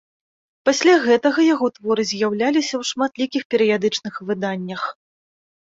Пасля 0.69 0.95
гэтага 1.03 1.45
яго 1.53 1.67
творы 1.75 2.07
з'яўляліся 2.13 2.73
ў 2.81 2.95
шматлікіх 2.95 3.47
перыядычных 3.55 4.21
выданнях. 4.33 4.81